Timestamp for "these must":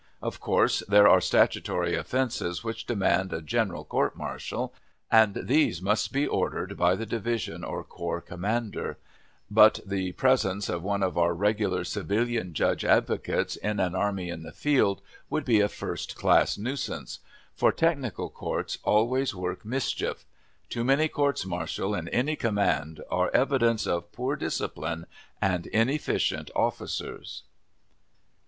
5.43-6.11